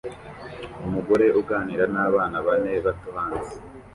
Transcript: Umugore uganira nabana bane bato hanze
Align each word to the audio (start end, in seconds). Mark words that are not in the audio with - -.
Umugore 0.85 1.25
uganira 1.41 1.83
nabana 1.93 2.37
bane 2.45 2.73
bato 2.85 3.09
hanze 3.17 3.53